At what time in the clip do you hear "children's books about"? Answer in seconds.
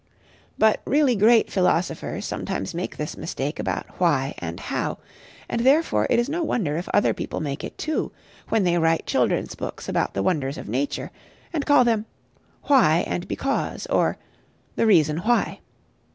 9.05-10.15